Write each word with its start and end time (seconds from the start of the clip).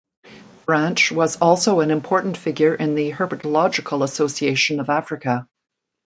Branch 0.65 1.11
was 1.11 1.35
also 1.39 1.81
an 1.81 1.91
important 1.91 2.35
figure 2.35 2.73
in 2.73 2.95
the 2.95 3.11
Herpetological 3.11 4.03
Association 4.03 4.79
of 4.79 4.89
Africa. 4.89 5.47